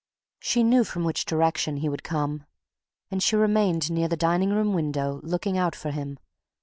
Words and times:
She 0.39 0.63
knew 0.63 0.83
from 0.83 1.03
which 1.03 1.25
direction 1.25 1.77
he 1.77 1.87
would 1.87 2.01
come, 2.01 2.45
and 3.11 3.21
she 3.21 3.35
remained 3.35 3.91
near 3.91 4.07
the 4.07 4.17
dining 4.17 4.49
room 4.49 4.73
window 4.73 5.19
looking 5.21 5.59
out 5.59 5.75
for 5.75 5.91
him. 5.91 6.17